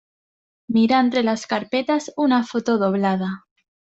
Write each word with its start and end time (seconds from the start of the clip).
mira 0.67 0.99
entre 0.99 1.21
las 1.21 1.45
carpetas 1.45 2.11
una 2.17 2.43
foto 2.43 2.79
doblada. 2.79 3.45